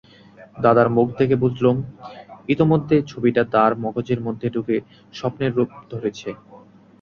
[0.57, 1.77] দাদার মুখ দেখে বুঝলুম,
[2.49, 4.75] ইতিমধ্যে ছবিটা তাঁর মগজের মধ্যে ঢুকে
[5.13, 6.29] স্বপ্নের রূপ ধরেছে।